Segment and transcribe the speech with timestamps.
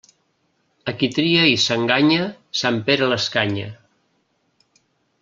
[0.91, 2.23] A qui tria i s'enganya,
[2.63, 3.69] sant Pere l'escanya.